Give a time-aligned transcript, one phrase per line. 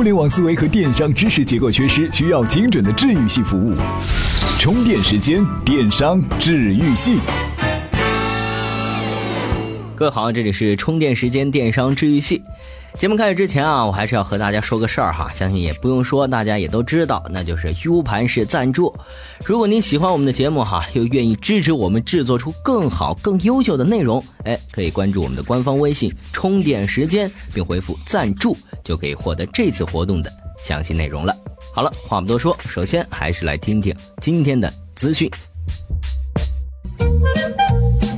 [0.00, 3.74] 互联网思维和电商知识结构缺失，需要精准的治愈系服务。
[4.58, 7.18] 充电时间，电商治愈系。
[10.00, 12.42] 各位好，这里是充电时间电商治愈系。
[12.98, 18.96] 节目开始之前啊，我还是要和大家说个事儿哈，相信也不用说，大家也都知道，那就是 U 盘式赞助。
[19.44, 30.32] 如果您喜欢我们的节目哈，又愿意支持我们制作出更好、更优秀的内容，哎，可以关注我们的官方微信“充电时间”，并回复“赞助”，就可以获得这次活动的
[30.64, 31.36] 详细内容了。
[31.74, 35.30] 好了，话不多说，首先还是来听听今天的资讯。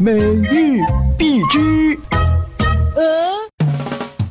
[0.05, 0.81] 每日
[1.17, 1.97] 必知。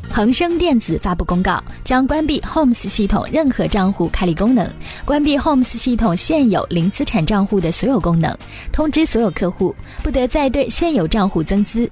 [0.10, 4.70] 恒生电子发布公告，将关闭 Homes 系统任何账户开立功能，
[5.06, 8.36] 关闭 Homes 系统现有零资产账户的所有功能，
[8.74, 11.90] 通知所有客户不得再对现有账户增资。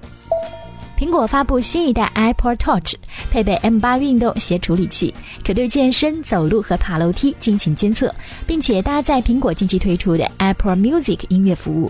[0.97, 2.95] 苹果发布新一代 iPod Touch，
[3.31, 5.15] 配备 M8 运动鞋处理器，
[5.47, 8.13] 可对健身、走路和爬楼梯进行监测，
[8.45, 11.89] 并且搭载苹果近期推出的 Apple Music 音乐服务。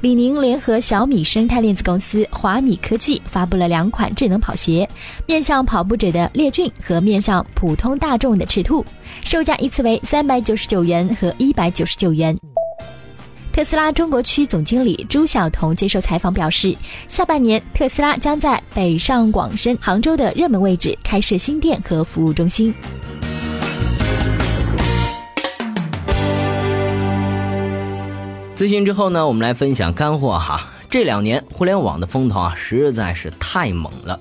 [0.00, 4.88] 李宁联合小米生态链子公司华米科技发布了两款智能跑鞋，
[5.26, 8.84] 面向跑步者的猎骏和面向普通大众的赤兔，
[9.24, 12.38] 售价依次为三百九十九元和一百九十九元。
[13.52, 16.76] 特斯拉中国区总经理朱晓彤接受采访表示，
[17.08, 22.72] 下半年特斯拉将在北上广深、杭州的热门位置开设新店和服务中心。
[28.58, 30.68] 咨询之后呢，我们来分享干货哈。
[30.90, 34.18] 这两年互联网的风头啊，实在是太猛了，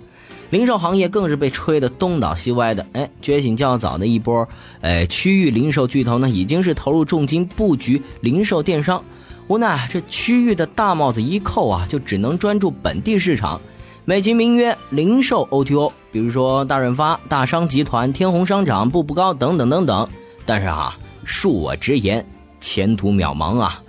[0.51, 2.85] 零售行业更是被吹得东倒西歪的。
[2.93, 4.47] 哎，觉醒较早的一波，
[4.81, 9.03] 哎，区域零售巨头呢，已经是投入重金布局零售电商。
[9.47, 13.59] 无奈这区域的大帽子一扣啊，就只能专注本地市场，
[14.05, 20.07] 美其名曰零售 O T O 比如说大润发、大商集团、天虹商场、步步高等等等等。
[20.45, 22.23] 但是啊，恕我直言，
[22.59, 23.81] 前途渺茫啊。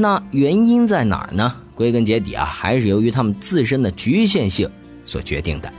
[0.00, 1.52] 那原因在哪儿呢？
[1.74, 4.70] 归根结底啊，还是由于他们自身的局限性
[5.04, 5.72] 所决定的。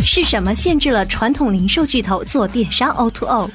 [0.00, 3.48] 是什么限制了传统零售巨头做电商 O2O？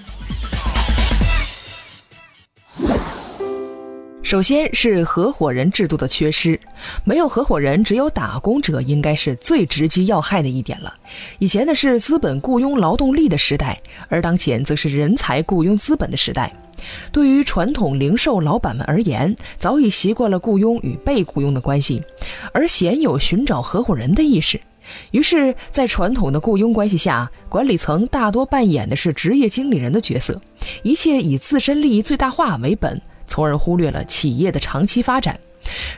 [4.25, 6.59] 首先是合伙人制度的缺失，
[7.03, 10.91] 没有合伙人，只有打工者，应该是最直击要害的一点了。
[11.37, 16.51] 以前的是资本雇佣劳动力的时代，而当前则是人才雇佣资本的时代。
[17.11, 22.01] 对于传统零售老板们而言，早已习惯了雇佣与被雇佣的关系，
[22.51, 24.59] 而鲜有寻找合伙人的意识。
[25.11, 30.41] 于是，在传统的雇佣关系下，管理层大多扮演的是职业经理人的角色，
[30.81, 32.99] 一切以自身利益最大化为本。
[33.35, 35.37] 从而忽略了企业的长期发展，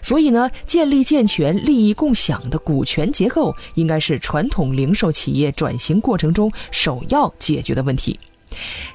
[0.01, 8.19] 所以呢，建立健全利益共享的股权结构，应该是传统零售企业转型过程中首要解决的问题。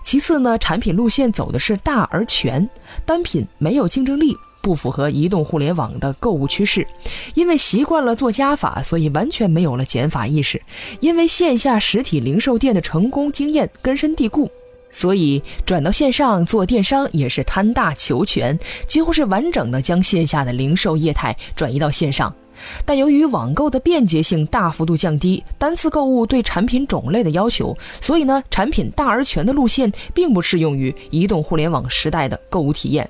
[0.04, 2.68] 其次呢，产品路线走的是大而全，
[3.06, 6.84] 单品没有竞争力，不符合移动互联网的购物趋势。
[7.34, 10.60] 因为习惯了做加法，所以完全没有了减法意识。
[10.98, 14.50] 因为线下实体零售店的成功经验根深蒂固。
[14.92, 22.32] 所以转到线上做电商也是贪大求全，几乎是完整的将线下的零售业态转移到线上。
[22.84, 33.08] 但由于网购的便捷性大幅度降低，单次购物对产品种类的要求，所以呢，产品大而全的路线并不适用于移动互联网时代的购物体验。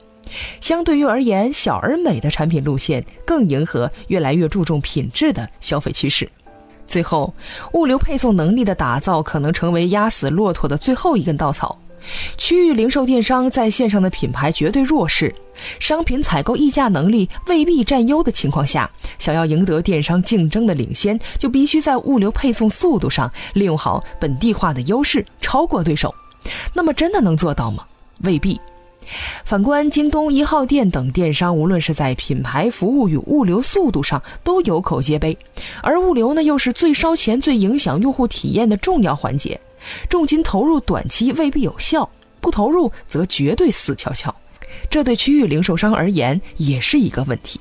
[0.63, 6.27] 相对于而言，小而美的产品路线更迎合越来越注重品质的消费趋势。
[6.93, 7.33] 最后，
[7.73, 11.79] 物流配送能力的打造可能成为压死骆驼的最后一根稻草。
[12.37, 15.35] 区域零售电商在线上的品牌绝对弱势，
[15.81, 26.15] 商品采购议价能力未必占优的情况下，想要赢得电商竞争的领先，就必须在物流配送速度上利用好本地化的优势，超过对手。
[26.75, 27.87] 那么，真的能做到吗？
[28.25, 28.61] 未必。
[29.45, 35.37] 反观京东一号店等电商，无论是在品牌服务与物流速度上都有口皆碑，
[35.83, 39.61] 而物流呢又是最烧钱、最影响用户体验的重要环节，
[40.09, 42.09] 重金投入短期未必有效，
[42.41, 44.35] 不投入则绝对死翘翘，
[44.89, 47.61] 这对区域零售商而言也是一个问题。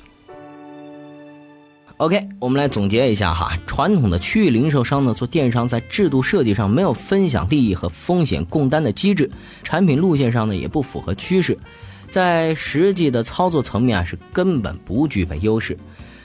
[2.02, 9.30] OK，我们来总结一下哈，传统的区域零售商呢做电商，在制度设计上没有分享利益和风险共担的机制，
[9.62, 11.56] 产品路线上呢也不符合趋势，
[12.10, 15.78] 在实际的操作层面啊是根本不具备优势。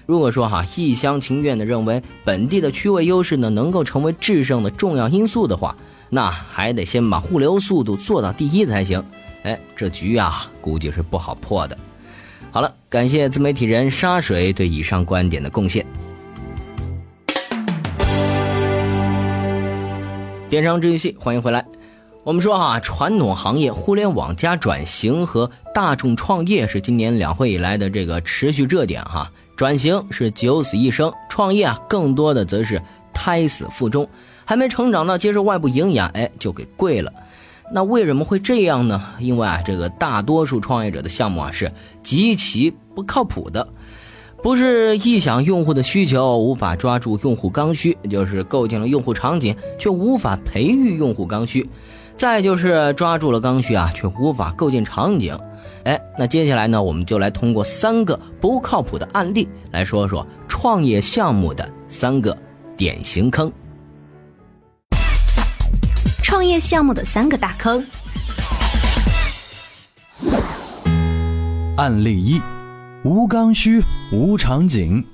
[0.07, 5.77] 如果说哈一厢情愿的认为本地的区位优势呢能够成为制胜的重要因素的话，
[6.09, 9.05] 那还得先把物流速度做到第一才行。
[9.43, 11.77] 哎，这局啊估计是不好破的。
[12.57, 15.85] 好了，感谢自媒体人沙水对以上观点的贡献。
[20.49, 21.63] 电商治愈系，欢迎回来。
[22.25, 32.81] 我们说哈，传统行业互联网加转型和大众创业是今年两会以来的这个持续热点哈，转型是九死一生，创业啊，更多的则是
[33.13, 34.09] 胎死腹中，
[34.47, 37.13] 还没成长到接受外部营养，哎，就给跪了。
[37.73, 39.03] 那为什么会这样呢？
[39.19, 41.71] 因为啊，这个大多数创业者的项目啊是
[42.03, 43.67] 极其不靠谱的。
[44.43, 51.69] 不是臆想用户的需求，无法抓住用户刚需，就是构建了用户场景，却无法培育用户刚需，
[52.17, 55.37] 再就是抓住了刚需啊，却无法构建场景。
[55.83, 62.37] 哎，那接下来呢，我们就来通过三个不靠谱的案例来说说创业项目的三个
[62.77, 63.51] 典型坑。
[66.27, 67.87] 创业项目的三个大坑。
[71.77, 72.41] 案例一。
[73.05, 73.81] 无刚需，
[74.11, 75.05] 无场景。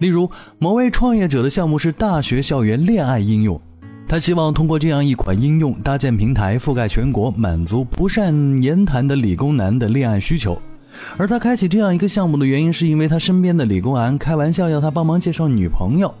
[0.00, 3.58] 例如，某位创业者的项目是大学校园恋爱应用，
[4.06, 10.60] 他希望通过这样一款应用搭建平台，覆盖全国，满足不善言谈的理工男的恋爱需求。
[11.16, 16.14] 而他开启这样一个项目的原因，是因为他身边的理工男开玩笑要他帮忙介绍女朋友。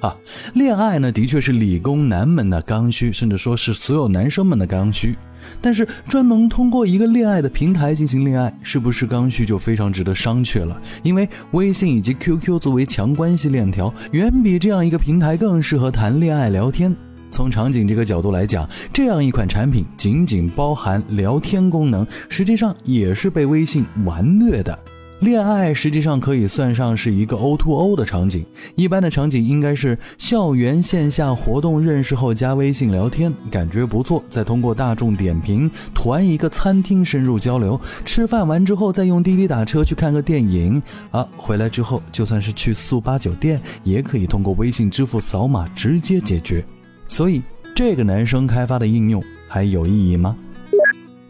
[0.00, 0.16] 啊，
[0.54, 5.16] 恋爱呢，的确是理工男们的刚需，甚至说是所有男生们的刚需。
[5.60, 10.80] 但是，专门通过一个恋爱的平台进行恋爱，是不是刚需就非常值得商榷了？
[11.02, 16.94] 因为微信以及 QQ 作为强关系链条，远比这样一个平台更适合谈恋爱聊天。
[17.30, 24.78] 从场景这个角度来讲，这样一款产品仅仅包含聊天功能，实际上也是被微信玩虐的。
[25.20, 28.42] 恋爱实际上可以算上是一个 O to O 的场景，
[28.74, 46.64] 一般的场景应该是校园线下活动认识后加微信聊天，感觉不错，再通过大众点评团一个餐厅深入交流，吃饭完之后再用滴滴打车去看个电影，啊，回来之后就算是去速八酒店，也可以通过微信支付扫码直接解决。
[47.06, 47.42] 所以
[47.76, 50.34] 这个男生开发的应用还有意义吗？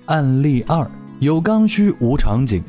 [0.06, 0.88] 案例二：
[1.18, 2.62] 有刚需无场景。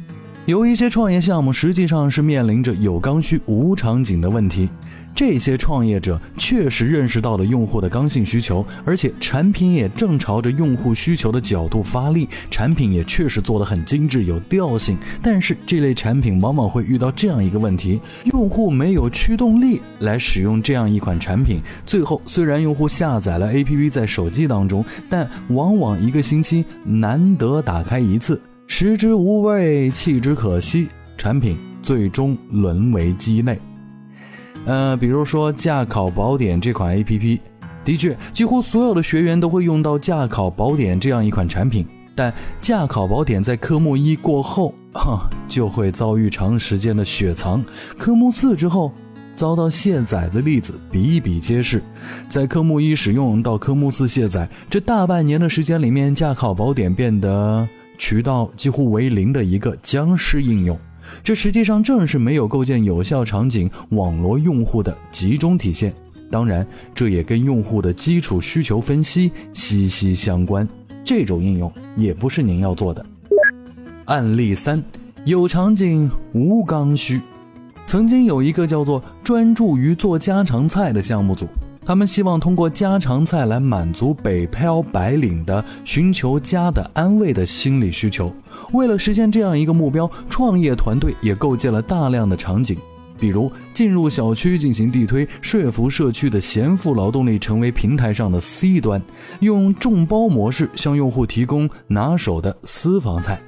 [0.52, 4.70] 有一些创业项目实际上是面临着有刚需无场景的问题，
[5.16, 14.98] 这些创业者确实认识到了用户的刚性需求，而且产品也正朝着用户需求的角度发力，产品也确实做得很精致有调性。
[15.22, 28.42] 但是这类产品往往会遇到这样一个问题：用户没有驱动力来使用这样一款产品，最后虽然用户下载了 APP 在手机当中，但往往一个星期难得打开一次。
[28.74, 30.88] 食之无味，弃之可惜，
[31.18, 33.60] 产品最终沦为鸡肋。
[34.66, 37.38] 呃，比如说驾考宝典这款 APP，
[37.84, 41.86] 的确，几乎所有的学员都会用到驾考宝典这样一款产品。
[42.16, 47.62] 但驾考宝典在科目一过后，哈，就会遭遇长时间的雪藏；
[47.98, 48.94] 科目四之后，
[49.36, 51.84] 遭到卸载的例子比比皆是。
[52.30, 57.68] 在科目一使用到科目四卸载这大半年的时间里面，驾考宝典变得。
[58.02, 60.76] 渠道几乎为零的一个僵尸应用，
[61.24, 65.94] 这实际上正是没有构建有效场景网络用户的集中体现。
[66.32, 66.66] 当然，
[66.96, 70.68] 这也跟用户的基础需求分析息息相关。
[71.06, 73.06] 这种应用也不是您要做的。
[74.06, 74.84] 案例三：
[75.24, 77.22] 有场景无刚需。
[77.86, 81.48] 曾经有一个叫做“专注于做家常菜”的项目组。
[81.84, 88.32] 他们希望通过家常菜来满足北漂白领的寻求家的安慰的心理需求。
[88.72, 92.78] 为了实现这样一个目标，创业团队也构建了大量的场景，
[93.20, 99.02] 比如进入小区进行地推，说服社区的闲富劳动力成为平台上的 C 端，
[99.40, 103.42] 用众包模式向用户提供拿手的私房菜。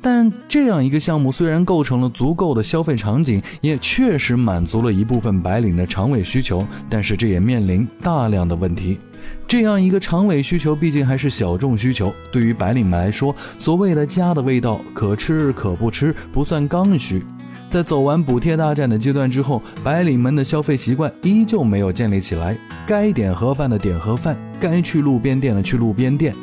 [0.00, 8.98] 但这样一个项目虽然构成了足够的消费场景，也确实满足了一部分白领的长尾需求，但是这也面临大量的问题。
[9.46, 17.24] 这样一个长尾需求毕竟还是小众需求，对于白领们来说，所谓的家的味道可吃可不吃，不算刚需。
[17.68, 26.34] 在走完补贴大战的阶段之后，白领们的消费习惯依旧没有建立起来，该点盒饭的点盒饭，该去路边店的去路边店。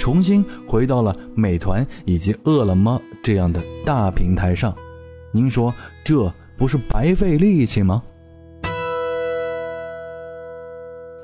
[0.00, 4.74] 重新回到了美团以及饿了么这样的大平台上，
[5.30, 8.02] 您说这不是白费力气吗？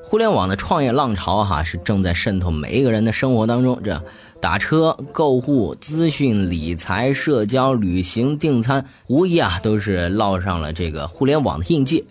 [0.04, 4.00] 互联网的创业浪潮哈是正在渗透每一个人的生活当中，这
[4.42, 12.04] 打车、购物、资讯、理财、社交、旅行、订餐，无疑啊都是烙上了这个互联网的印记。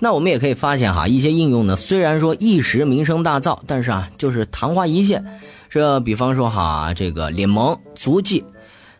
[0.00, 5.24] 那我们也可以发现哈，一些应用呢虽然说一时名声大噪，但是啊就是昙花一现。
[5.70, 8.44] 这比方说哈，这个联盟、足迹，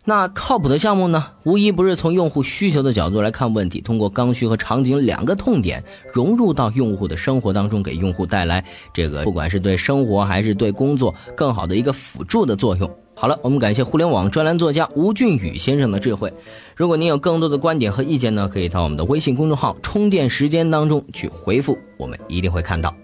[0.04, 12.88] 那靠谱的项目呢，无一不是从用户需求的角度来看问题，通过刚需和场景两个痛点融入到用户的生活当中，给用户带来这个不管是对生活还是对工作更好的一个辅助的作用。
[13.16, 16.32] 好了，我们感谢互联网专栏作家吴俊宇先生的智慧。
[16.76, 22.94] 如果您有更多的观点和意见呢，可以到我们的微信公众号“充电时间”当中去回复，我们一定会看到。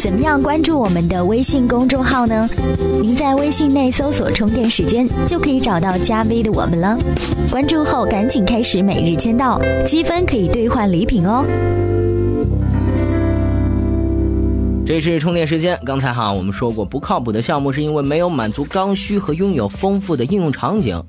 [0.00, 2.48] 怎么样关注我们的微信公众号呢？
[3.00, 6.98] 您在微信内搜索“充电时间”就可以找到加 V 的我们了。
[7.50, 11.44] 关注后赶紧开始每日签到，积分可以兑换礼品哦。
[14.86, 15.78] 这是充电时间。
[15.84, 21.02] 刚才哈我们说过，不靠谱的项目是因为没有满足刚需和拥有丰富的应用场景。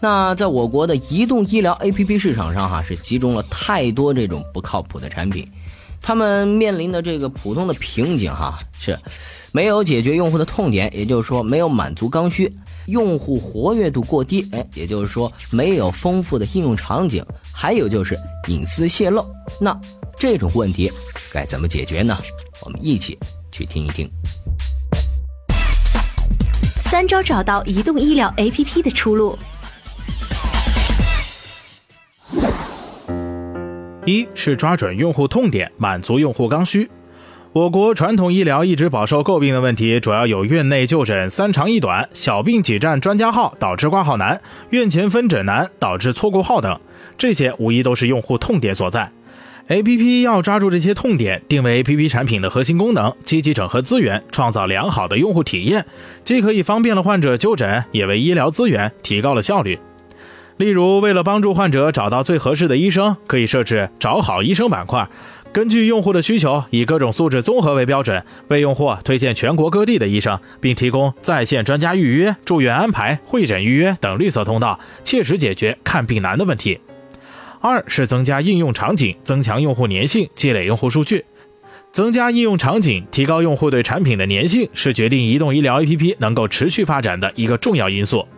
[0.00, 5.46] 那在我国的移动医疗 APP 市场上哈，是集中了太多这种不靠谱的产品。
[6.00, 8.98] 他们面临的这个普通的瓶颈哈，是
[9.52, 12.52] 没有解决用户的痛点，也就是说没有满足刚需，
[12.86, 19.24] 用户活跃度过低，哎，也就是说没有丰富的应用场景，还有就是隐私泄露。
[19.60, 19.78] 那
[20.18, 20.90] 这种问题
[21.32, 22.18] 该怎么解决呢？
[22.62, 23.18] 我们一起
[23.52, 24.10] 去听一听。
[26.84, 29.38] 三招找到移动医疗 APP 的出路。
[34.04, 36.88] 一是抓准用户痛点，满足用户刚需。
[37.52, 44.40] 我国传统医疗一直饱受诟病的问题，主要有院内就诊三长一短、小病挤占专家号导致挂号难、
[44.70, 46.80] 院前分诊难导致错过号等，
[47.18, 49.10] 这些无疑都是用户痛点所在。
[49.66, 55.84] A P P 要抓住这些痛点，定位 A P P 产品的核心功能，积极整合资源，创造良好的用户体验，
[56.24, 59.78] 既可以方便了患者就诊，也为医疗资源提高了效率。
[60.60, 65.08] 例如，为了帮助患者找到最合适的医生，可以设置找好医生板块，
[65.54, 76.78] 根据用户的需求，以各种素质综合为标准，为用户推荐全国各地的医生，并提供在线专家预约、住院安排、会诊预约等绿色通道，切实解决看病难的问题。
[77.62, 81.24] 二是增加应用场景，增强用户粘性，积累用户数据。
[81.90, 88.28] 增加应用场景，提高用户对产品的粘性，是决定移动医疗 APP 能够持续发展的一个重要因素。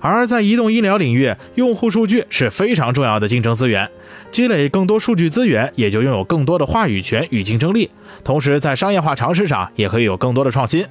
[0.00, 3.88] 而在移动医疗领域，用户数据是非常重要的竞争资源。
[4.30, 7.90] 积累更多数据资源，也就拥有更多的话语权与竞争力。
[8.22, 10.84] 同时，在商业化尝试上，也可以有更多的创新。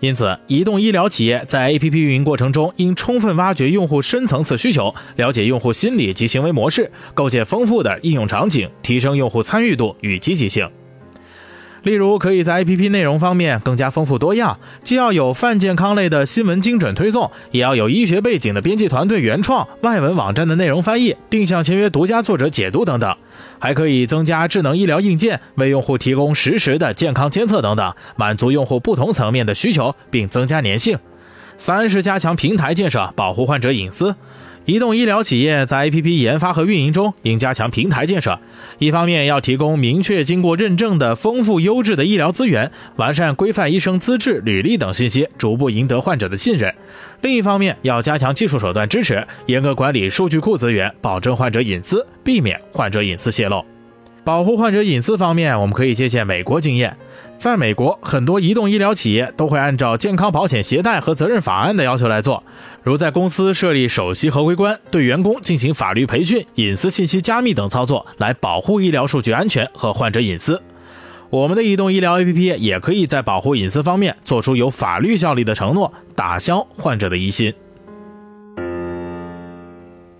[0.00, 10.68] 因此，移动医疗企业在 APP 运营过程中，应充分挖掘用户深层次需求，了解用户心理及行为模式，构建丰富的应用场景，提升用户参与度与积极性。
[11.84, 23.14] 例如，可以在 APP 内容方面更加丰富多样，既要有泛健康类的新闻精准推送，也要有医学背景的编辑团队原创外文网站的内容翻译、定向签约独家作者解读等等。
[23.58, 30.98] 还可以增加智能医疗硬件，为用户提供实时的健康监测等等，满足用户不同层面的需求，并增加粘性。
[31.56, 34.14] 三是加强平台建设，保护患者隐私。
[34.66, 38.38] 移动医疗企业在 APP 研发和运营中应加强平台建设，
[38.78, 46.72] 一方面要提供明确、经过认证的丰富优质的医疗资源，完善规范医生资质、履历等信息，逐步赢得患者的信任；
[47.20, 53.62] 另一方面要加强技术手段支持，严格管理数据库资源，保证患者隐私，避免患者隐私泄露。
[54.24, 56.96] 保护患者隐私方面，我们可以借鉴美国经验。
[57.36, 62.42] 在美国，很多移动医疗企业都会按照健康保险携带和责任法案的要求来做，
[62.84, 70.60] 如在公司设立首席合规官，对员工进行法律培训、隐私信息加密等操作，来保护医疗数据安全和患者隐私。
[71.30, 77.54] 我们的移动医疗 APP 也可以在保护隐私方面做出有法律效力的承诺，打消患者的疑心。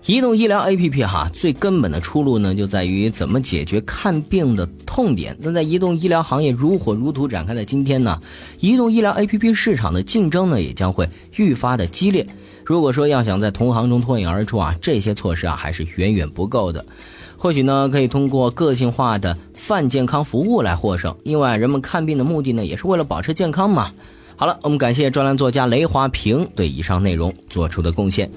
[0.07, 5.35] 移动医疗 APP 哈，最根本的出路呢，就在于怎么解决看病的痛点。
[5.39, 8.19] 那在移动医疗行业如火如荼展开的今天呢，
[8.59, 11.07] 移动医疗 APP 市场的竞争呢，也将会
[11.37, 12.25] 愈发的激烈。
[12.65, 16.83] 如果说要想在同行中脱颖而出啊，这些措施啊，还是远远不够的。
[17.37, 21.15] 或许呢，可以通过个性化的泛健康服务来获胜。
[21.23, 23.91] 另外人们看病的目的呢，也是为了保持健康嘛。
[24.35, 28.29] 好了，我们感谢专栏作家雷华平对以上内容做出的贡献。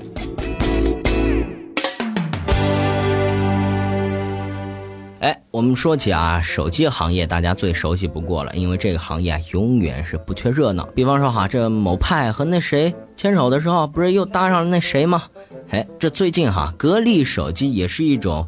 [5.29, 10.87] 哎，我们说起啊，手机行业大家最熟悉不过了，因为这个行业啊，永远是不缺热闹。
[10.95, 15.25] 比方说哈，这某派和那谁牵手的时候，不是又搭上了那谁吗？
[15.69, 18.47] 哎，这最近哈，格力手机也是一种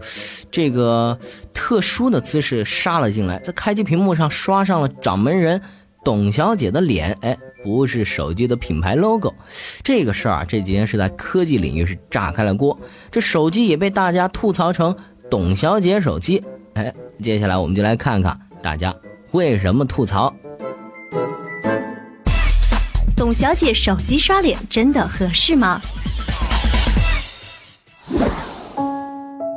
[0.51, 1.19] 这个
[1.53, 5.61] 特殊的姿势杀了进来，在开机屏幕上刷上了掌门人
[6.03, 7.15] 董小姐的脸。
[7.21, 9.35] 哎，不是手机的品牌 logo，
[9.85, 12.79] 这个事儿啊，这几天是在科技领域是炸开了锅，
[13.11, 14.97] 这手机也被大家吐槽成
[15.31, 16.43] 董小姐手机。
[16.75, 18.95] 哎，接下来我们就来看看大家
[19.33, 20.33] 为什么吐槽。
[23.17, 25.81] 董小姐手机刷脸真的合适吗？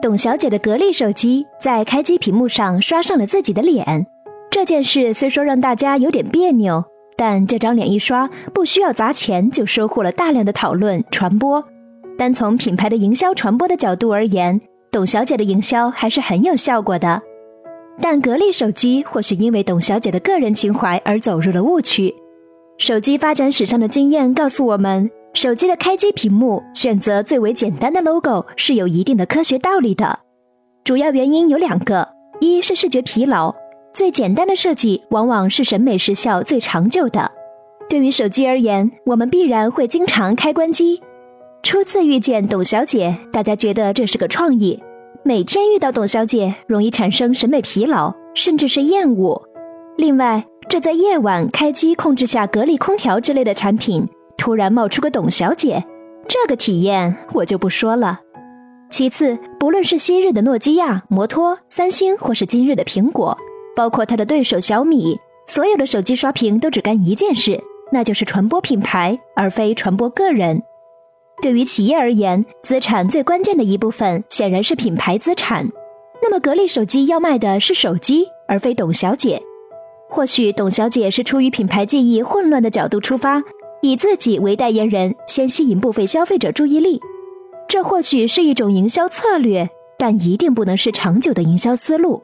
[0.02, 4.06] 董小姐的格力手机在开机屏幕上刷上了自己的脸，
[4.52, 6.84] 这件事虽说让大家有点别扭，
[7.16, 11.64] 但这张脸一刷，不需要砸钱就收获了大量的讨论传播。
[12.18, 14.60] 单从品牌的营销传播的角度而言，
[14.94, 17.22] 董小姐的营销还是很有效果的。
[18.00, 22.14] 但格力手机或许因为董小姐的个人情怀而走入了误区。
[22.78, 25.10] 手机发展史上的经验告诉我们。
[25.34, 30.20] 手机的开机屏幕选择最为简单的 logo 是有一定的科学道理的，
[30.84, 32.08] 主要原因有两个：
[32.40, 33.52] 一是视觉疲劳，
[33.96, 37.32] 最简单的设计往往是审美时效最长久的。
[37.90, 41.02] 对于手机而言，我们必然会经常开关机。
[41.64, 44.78] 初次遇见董小姐，大家觉得这是个创意；
[45.24, 49.42] 每天遇到董小姐，容易产生审美疲劳，甚至是厌恶。
[49.96, 54.06] 另外，这在夜晚开机控制下格力空调之类的产品。
[54.36, 55.82] 突然冒出个董小姐，
[56.28, 58.20] 这个体验我就不说了。
[58.90, 63.38] 其次，不论是昔日的诺基亚、摩托、三星，或是今日的苹果，
[63.74, 65.18] 包括它的对手小米，
[65.48, 70.62] 所有的手机刷屏都只干一件事，那就是传播品牌，而非传播个人。
[71.44, 75.70] 对于企业而言，资产最关键的一部分显然是品牌资产。
[76.22, 79.42] 那么，格力手机要卖的是手机，而非董小姐。
[80.10, 83.44] 或许董小姐是出于品牌记忆混乱的角度出发。
[83.82, 87.02] 以自己为代言人，先吸引部分消费者注意力，
[87.68, 92.24] 这或许是一种营销策略，但一定不能是长久的营销思路。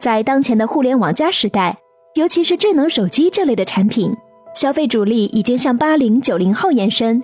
[0.00, 1.78] 在当前的互联网加时代，
[2.14, 4.12] 尤其是智能手机这类的产品，
[4.52, 7.22] 消费主力已经向八零九零后延伸，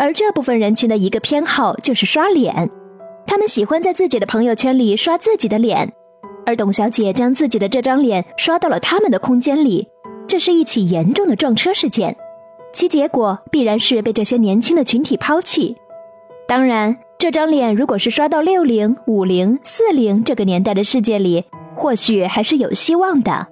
[0.00, 2.70] 而这部分人群的一个偏好就是刷脸，
[3.26, 5.92] 他们喜欢在自己的朋友圈里刷自己的脸，
[6.46, 9.86] 而董小姐将自己的这张脸刷到了他们的空间里，
[10.26, 12.16] 这是一起严重的撞车事件。
[12.72, 15.76] 其结果必然是被这些年轻的群体抛弃。
[16.48, 21.44] 当然，这张脸如果是刷到六零、五零、四零这个年代的世界里，
[21.76, 23.48] 或许还是有希望的。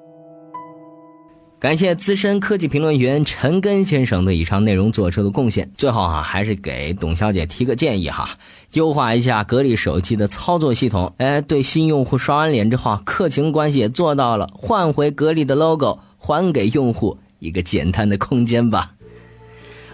[1.60, 5.68] 感谢资深科技评论员陈根先生对以上内容做出的贡献。
[5.76, 8.28] 最后啊，还是给董小姐提个建议哈，
[8.74, 11.12] 优化一下格力手机的操作系统。
[11.18, 18.92] 哎，对新用户刷完脸之后，客情关系也做到了，换回格力的 logo，还给用户一个简单的空间吧。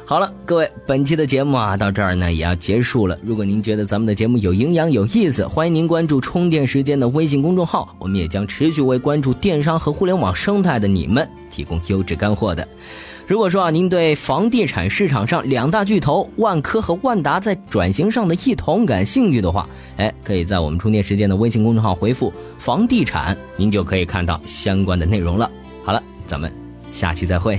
[0.06, 3.16] 好了，各位，本期的节目啊，到这儿呢也要结束了。
[3.24, 12.68] 如果您觉得咱们的节目有营养、有意思，欢迎您关注“充电时间”的微信公众号，我们也将持续为关注电商和互联网生态的你们提供优质干货的。
[13.26, 25.50] 如果说啊，您对房地产市场上两大巨头万科和万达在转型上的异同感兴趣的话，哎，可以在我们“充电时间”的微信公众号回复“房地产”，您就可以看到相关的内容了。
[25.82, 26.52] 好了，咱们
[26.92, 27.58] 下期再会。